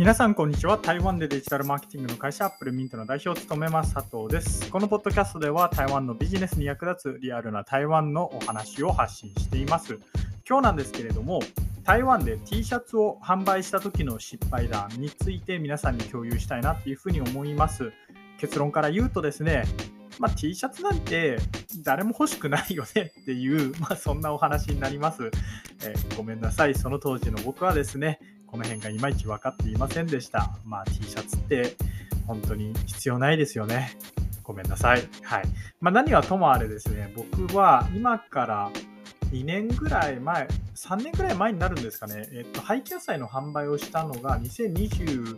[0.00, 0.78] 皆さん、こんにちは。
[0.78, 4.70] 台湾でデジタルマーケティングの会社、アップルミントの代表を務めます、佐藤です。
[4.70, 9.98] このポッドキャストでは、台湾のビジネスに役立つリアルな台湾のお話を発信しています。
[10.48, 11.40] 今日なんですけれども、
[11.84, 17.92] 台湾で T シャツを販売した時の失敗談について皆さんに共有したいなっていうふうに思います。
[18.38, 19.64] 結論から言うとですね、
[20.18, 21.36] まあ、T シャツなんて
[21.82, 25.30] 誰も欲しくないよねっていう、まあ、そんなお話になります、
[25.84, 26.74] えー、ごめんなさい。
[26.74, 28.18] その当時の僕はですね、
[28.50, 30.50] この辺がいまいち分かっていませんでした。
[30.64, 31.76] まあ、T シャツって
[32.26, 33.96] 本当に必要ないですよね。
[34.42, 35.08] ごめんなさい。
[35.22, 35.44] はい。
[35.80, 38.70] まあ、何はともあれですね、僕は今から
[39.32, 45.36] 2年ぐらい前、3年ぐらい前になるんですかね、えっと、廃棄野菜の販売をしたのが2021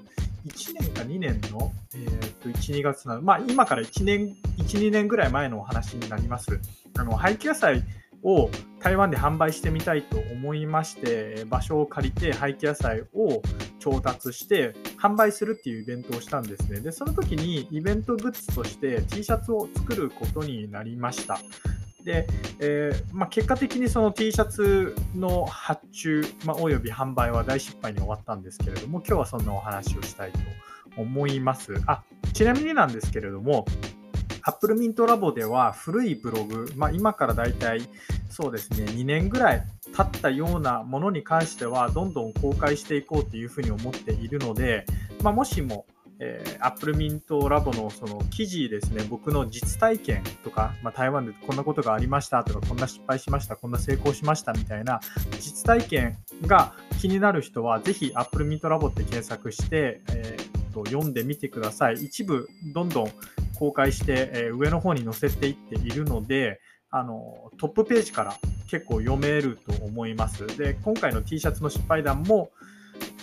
[0.78, 6.58] 年か2年の、え、っと1、2月なの、まあ、今から1年、1、2年ぐらい前のお話になります。
[6.98, 7.84] あの廃棄野菜
[8.22, 8.50] を
[8.80, 13.42] 台湾で販売してみたいと思いまして場所を借りて廃棄野菜を
[13.78, 16.80] 調達して販売するっていうイベントをしたんですね。
[16.80, 21.38] でその時にイベントグッズとして T シャツを作ることになりました。
[22.04, 22.26] で、
[22.58, 30.38] えー、まあ、結果的にその T シャツの発注、まあ、および販売は大失敗に終わったんですけれども今日はそんなお話をしたいと
[30.96, 31.74] 思います。
[31.86, 33.66] あちなみになんですけれども
[34.44, 37.88] アップルミントラボでは古いブログ、まあ、今からだいたい
[38.32, 39.62] そうですね、2年ぐらい
[39.94, 44.86] 経ったようなものに関しては、どんどん公開していこうというふうに思っているので、
[45.22, 45.84] まあ、もしも、
[46.18, 55.00] えー、アップルミントラボのその記事ですね、僕の実体験とか、まあ、台湾でこんなことがありましたとか、こんな失敗しました、こんな成功しましたみたいな
[55.38, 61.94] 実体験が気になる人は、ぜひアップルミントラボって検索して、えー、と読んでみてください。
[61.96, 63.12] 一部どんどん
[63.62, 66.60] 公開して、え上の方に載せていっているので、
[66.90, 68.34] あのトップページから
[68.68, 70.48] 結構読めると思います。
[70.58, 72.50] で、今回の T シャツの失敗談も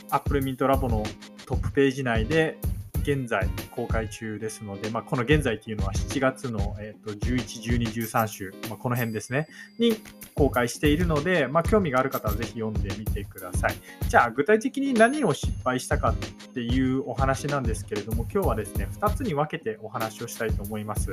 [0.10, 1.04] Apple Mint Labo の
[1.46, 2.58] トップページ内で
[3.02, 9.96] 現在公開中ですので、まあ、この現在っていうのは7月の、えー、と11、12、13週、まあ、この辺ですね、に
[10.36, 13.76] 公開しているので、まあ、興味がある方はぜひ読んでみてください。
[14.08, 16.16] じゃあ、具体的に何を失敗したかっ
[16.54, 21.12] ていうお話なんですけれども、今日はですね、2つに分けてお話をしたいと思います。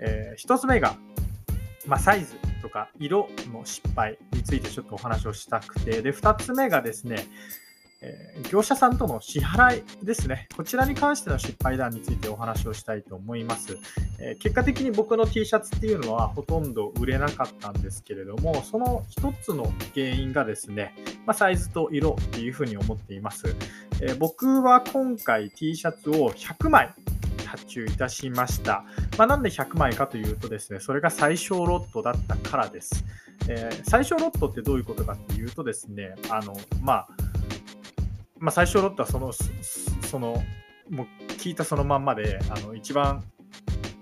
[0.00, 0.96] えー、1つ目が、
[1.86, 7.26] まあ、サイズとか色の失敗についてちょっとお話をしたくて、で、2つ目がですね、
[8.02, 10.48] えー、業者さんとの支払いですね。
[10.56, 13.78] こちらに関しての失敗談についてお話をしたいと思います。
[14.18, 20.94] えー、結果的に僕の T シャツっていうのはほとんど売れなかったんですけれども、その一つの原因がですね、
[21.26, 23.54] まあ、サイズと色っていうふうに思っています。
[24.00, 26.94] えー、僕は今回 T シャツを100枚
[27.44, 28.84] 発注いたしました。
[29.18, 33.04] まあ、なんで100枚かというとですね、それが最小ロットだったからです。
[33.48, 37.08] え、最小ロットってどういうことかっていうとですね、あの、まあ、
[38.40, 40.42] まあ、最小ロットはその、その、
[40.88, 43.22] もう聞いたそのまんまで、あの、一番、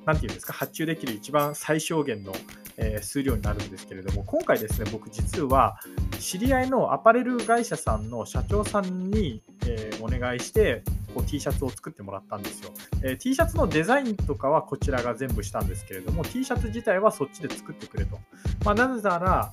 [0.07, 2.33] なんていうんですか、発注できる一番最小限の、
[2.77, 5.81] えー、数量になるんですけれども、今回ですね、僕実は、
[6.21, 10.85] 知り合いのアパレル会社さんの社長さんに、えー、お願いして、
[11.15, 12.71] こう T シャツを作ってもらったんですよ、
[13.03, 18.21] えー、T シャツのデザインとかはこちらが全部したんですけれども、T シャツ自体はそっちで作ってくれと。
[18.65, 19.53] まあ、なぜなら、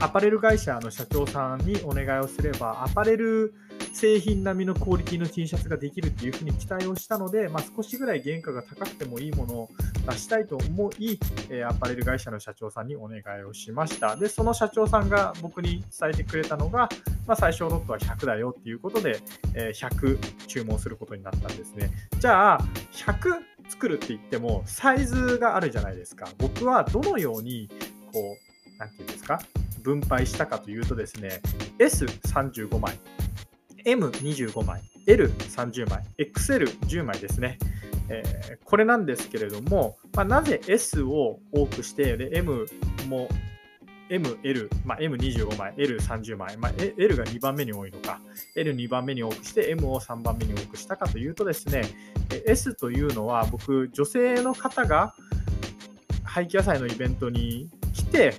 [0.00, 3.54] アパレル会社の社長さんにお願いをすれば、アパレル
[3.94, 9.70] 製品並みのクオリティの T シャツができるっていうふうに期待をしたので、まあ、少しぐらい原価が高くてもいいものを
[10.10, 11.18] 出したいと思い、
[11.48, 14.16] えアパレル会社の社長さんにお願いをしました。
[14.16, 16.88] で、その社長さんが僕に伝えてくれたのが、
[17.26, 19.20] まあ、最小ロットは100だよっていうことで、
[19.54, 20.18] え100
[20.48, 21.90] 注文することになったんですね。
[22.18, 22.58] じゃあ、
[22.92, 23.34] 100
[23.68, 26.28] 作るって言っても、サイズがあるじゃないですか。
[26.38, 27.68] 僕はどのように、
[28.12, 28.36] こ
[28.74, 29.40] う、なんていうんですか、
[29.82, 31.40] 分配したかというとですね、
[31.78, 32.98] S35 枚、
[33.84, 37.58] M25 枚、L30 枚、XL10 枚ですね。
[38.08, 42.66] えー、これなんですけれども、まあ、なぜ S を多くして、で M
[43.08, 43.28] も
[44.10, 48.20] M、L、まあ、M25 枚、L30 枚、まあ、L が2番目に多いのか、
[48.56, 51.82] L2 番目に多くして M を3番目に多くしたかというとですね、
[52.46, 55.14] S というのは僕、女性の方が
[56.22, 58.34] 廃棄野菜のイベントに来て、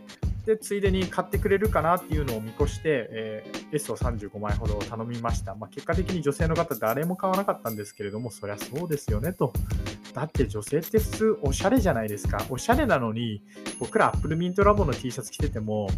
[0.46, 5.56] で、ついでに買ってくれるかなっていうのを見越して、えー、S を35枚ほど頼みました。
[5.56, 9.52] まあ、結果的に女性の方誰も買わなかったんですけれども、そりゃそうですよねと。
[10.14, 12.46] だって女性って普通おしゃれじゃないですか。
[12.50, 13.42] おしゃれなのに、
[13.80, 15.90] 僕らアップルミントラボの T シャツ着てても、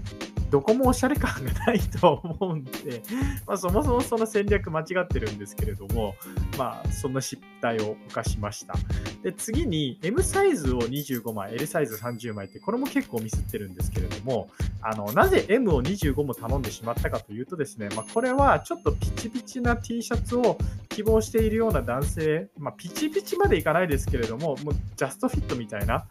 [0.50, 3.04] どこもおしゃれ感がないと思うんで、
[3.46, 6.16] まあ、そもそもその戦略間違ってるんですけれども、
[6.58, 8.76] まあ、そんな失態を犯しました。
[9.24, 14.50] で次に M サイズを25枚、L サイズ30枚って、これも結構ミスってるんですけれども、
[14.82, 20.58] あのなぜ M を25も頼んでしまったかというとですね、まあ、これはちょっとピチピチな T シャツを
[20.90, 26.06] 希望しているような男性、まあ、ピチピチまでいかないですけれども、もうジャストフィットみたいな、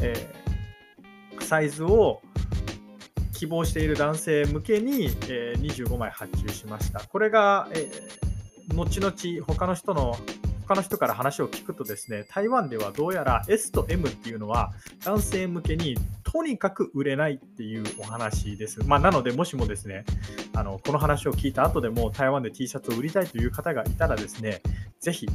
[0.00, 2.22] えー、サイズを
[3.32, 7.00] 希望している男性向けに、えー、25枚発注しました。
[7.00, 10.16] これが、えー、後々他の人の
[10.66, 14.72] 他の人から話を聞くとですね、台湾ではどうやら S と M っていうのは
[15.04, 18.80] 男性向けにとにかく売れないっていうお話です。
[18.84, 20.04] まあ、なので、もしもですね、
[20.54, 24.60] あのこの話を聞いた後でも台湾で T シャツを売りたいという方がいたらですね、
[24.98, 25.28] ぜひ、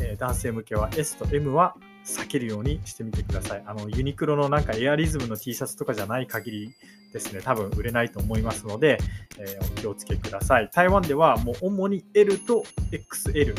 [0.00, 1.76] え、男性向けは S と M は
[2.06, 3.62] 避けるようにしてみてください。
[3.66, 6.70] あのユニクロのなんかエアリズムの T シャツとかじゃない限り
[7.12, 8.98] ですね、多分売れないと思いますので、
[9.38, 10.70] えー、お気をつけください。
[10.72, 13.54] 台湾ではもう主に L と XL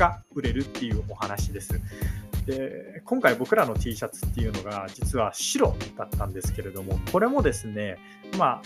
[0.00, 1.78] が売れるっていうお話です。
[2.46, 7.98] で今回僕らの T シャツっていうのが実は白だったんですけれどもこれもですね
[8.38, 8.62] ま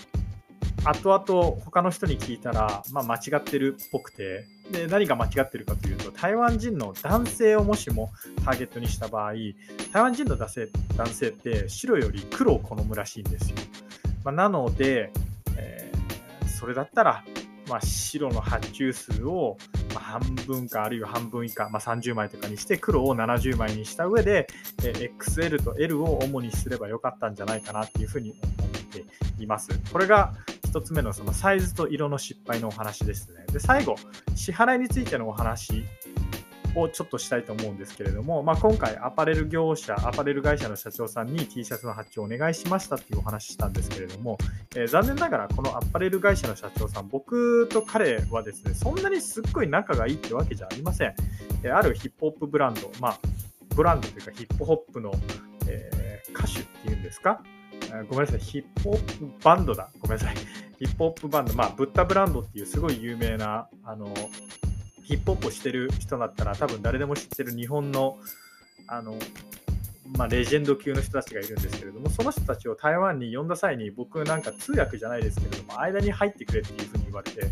[0.85, 8.13] あ後々他の人に聞いたら、まあ、間違ってるっぽくてで何が間違ってるかというと台湾人の男性をもしも
[8.45, 9.33] ターゲットにした場合
[9.93, 13.57] 台湾人の男性男性って白より黒を好むらしいんですよ、
[14.25, 15.11] まあ、なので、
[15.57, 17.25] えー、それだったら
[17.69, 19.57] まあ、白の発注数を
[19.95, 24.47] ま半分かあるいは半分以下、まあ、30枚とかにして黒を70枚にした上で、
[24.85, 28.71] え XL と L を主にすればよかったんじゃないかなっていうふうに思っ
[29.37, 29.71] ています。
[29.93, 30.35] これが
[30.73, 33.45] 1つ目のそのサイズと色の失敗のお話ですね。
[33.53, 33.97] で最後、
[34.35, 35.85] 支払いについてのお話
[36.77, 44.39] をちょっとしたいと思うんですけれども、まあ、今回アパレル業者、アパレル会社の社長さんに T シャツの発注をお願いしましたっていうお話したんですけれども、
[44.77, 51.15] えー、残念ながらこのアパレル会社の社長さん、僕と彼はですね、そんなにすっごい仲がいいってわけじゃありません。
[51.63, 53.19] えー、あるヒップホップブランド、まあ、
[53.75, 55.13] ブランドというかヒップホップの、
[55.69, 57.43] えー、歌手っていうんですか？
[58.09, 59.91] ごめんなさい、ヒップホップバンドだ。
[60.01, 60.35] ごめんなさい。
[60.79, 64.13] ヒップホップバンド、まあ、ブッダブランドっていうすごい有名な、あの、
[65.05, 68.19] ヒップホップしてる人だったら多分誰でも知ってる日本の
[68.87, 69.17] あの、
[70.17, 77.43] まあ、レジェンド級の人たちがいるんですけれどもその人たちを台湾に呼んだ際に僕なんか通訳じゃないですけれども間に入ってくれっていうふうに言われて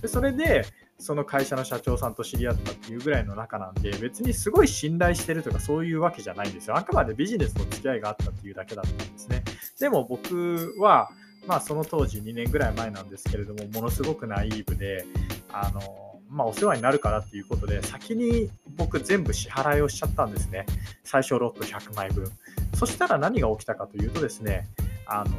[0.00, 0.64] でそれで
[0.98, 6.76] その会社の社長さんと知り合ったっていうぐらいの仲なんで別にすごい信頼してるとかそういうわけじゃないんですよ。
[6.76, 9.42] あくまでビジネスの付き合いがあったっていうだけだったんですね。
[9.80, 11.10] でも僕は
[11.46, 15.04] まあその当時2年ぐらい前なんですけれどもものすごくナイーブで
[15.52, 20.64] あのまあ、お世話になるからっていうことで、先に僕全部支払いをしちゃったんですね。
[21.04, 22.30] 最初ロット100枚分。
[22.74, 24.66] そしたら何が起きたかというとですね、
[25.06, 25.30] あの、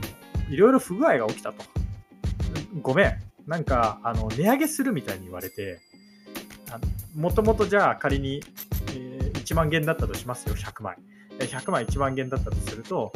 [0.49, 1.63] いろいろ不具合が起きたと。
[2.81, 3.17] ごめん。
[3.47, 5.81] なんか、あの、値上げするみたいに言われて、
[7.15, 8.41] もともとじゃあ仮に、
[8.95, 10.97] えー、1万元だったとしますよ、100枚。
[11.39, 13.11] 100枚1万元だったとすると、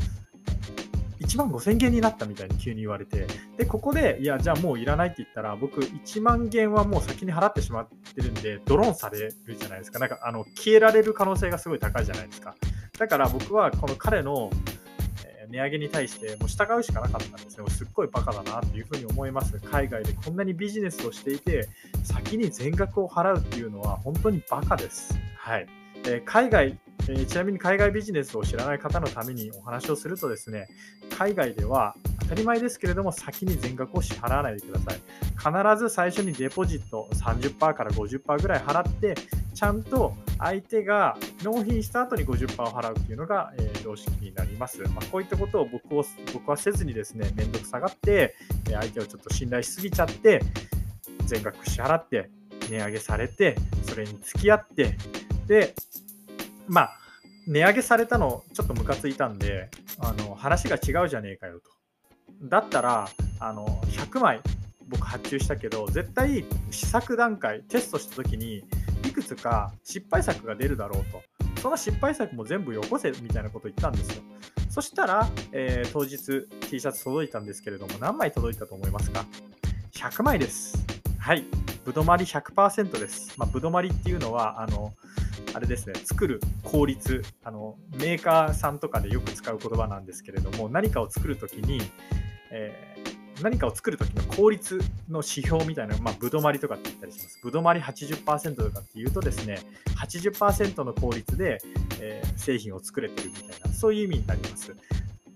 [1.19, 3.28] 1万5000元になったみたいに急に言われて、
[3.58, 10.00] で、ここで、いや、じゃあもういらないって言ったら、僕、1万元はもう先に払ってしまってるんで、ドローンされるじゃないですか。
[10.00, 12.56] なんか、あの、消えられる可能性がすごい高いじゃないですか。
[12.98, 14.50] だから僕は、この彼の、
[15.50, 17.70] 値上げに対してもう従うしかなかったんですね。
[17.70, 19.58] すっごいバカだなっていうふうに思います。
[19.60, 21.70] 海外でこんなにビジネスをしていて、
[22.04, 25.18] 先に全額を払うっていうのは本当にバカです。
[25.38, 25.68] はい。
[26.06, 26.78] え海外
[27.09, 30.68] えー、ちなみに海外ビジネスを知らない方のためにお話をするとですね、
[31.18, 35.00] 海外では当たり前ですけれども、先に全額を支払わないでください。
[35.38, 39.15] 必ず最初にデポジット30%から50%ぐらい払って、
[39.53, 44.82] ちゃんと相手が納品した後に50%を払うっていうのが、えー、常識になります。
[44.82, 50.41] まあ、こういったことを僕を僕はせずにですね、めんどくさがって、相手をちょっと信頼しすぎちゃって、
[51.25, 52.29] 全額支払って、
[52.70, 54.98] 値上げされて、それに付き合って、
[55.48, 55.74] で、
[56.67, 56.97] まあ、
[57.47, 59.69] 値上げされたの、ちょっとムカついたんで、
[60.00, 61.69] あの話が違うじゃねえかよと。
[62.43, 63.09] だったら、
[63.39, 64.41] あの100枚
[64.88, 68.63] 僕発注したけど、絶対試作段階、テストした時に、
[69.05, 71.21] いくつか失敗作が出るだろうと。
[71.62, 74.24] その失敗作も全部よこせみたいなこと言ったんですよ。
[74.69, 79.25] そしたら、えー、当日 T シャツ届いたんですけれども、何枚届いたと思いますか
[79.93, 80.77] ?100 枚です。
[81.17, 81.43] はい。
[81.83, 83.33] ぶどまり100%です。
[83.38, 84.93] まあ、ぶどまりっていうのは、あの、
[85.54, 91.82] あれですね、作る効率あの、メーカーさんとかでよく使う言葉なんですけれども、何かを作るときに、
[92.51, 97.39] えー、何かを作るときの効率の指標みたいな、まあ、ぶどまりとかって言ったりします。
[97.44, 99.60] ぶどまり80%とかっていうとですね、
[100.00, 101.60] 80%の効率で、
[102.00, 104.75] えー、製品を作れてるみたいな、そういう意味になります。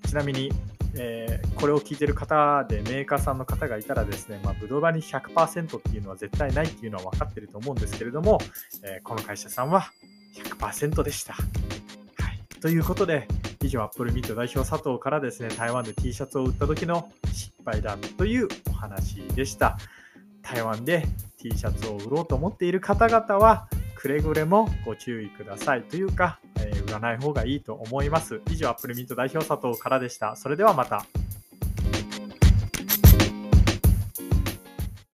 [0.07, 0.51] ちなみに、
[0.95, 8.39] えー、これを聞いてる方でメーカーさんの方がいたらですね、まあ、ブドウバに100%っていうのは絶対ないっていうのは分かってると思うんですけれども、
[8.83, 9.91] えー、この会社さんは
[10.35, 11.33] 100%でした。
[11.33, 11.51] はい
[12.61, 13.27] ということで、
[13.63, 19.77] 以上、アップルミント代表佐藤からですね、台湾で T シャツを売った時の失敗談というお話でした。
[20.43, 21.07] 台湾で
[21.37, 26.39] T シャツを売ろうと思っている方々は、くれぐれもご注意くださいというか、
[26.71, 28.41] えー、売らない方がいいと思います。
[28.49, 30.35] 以上、アップルミント代表佐藤からでした。
[30.35, 31.05] それではまた。